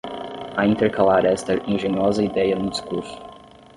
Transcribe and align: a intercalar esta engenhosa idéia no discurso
a 0.55 0.63
intercalar 0.65 1.25
esta 1.27 1.53
engenhosa 1.71 2.23
idéia 2.23 2.55
no 2.55 2.71
discurso 2.71 3.17